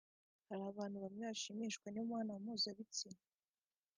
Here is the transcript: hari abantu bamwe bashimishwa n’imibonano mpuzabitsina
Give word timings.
hari 0.47 0.63
abantu 0.71 0.97
bamwe 1.03 1.21
bashimishwa 1.29 1.87
n’imibonano 1.89 2.41
mpuzabitsina 2.43 3.21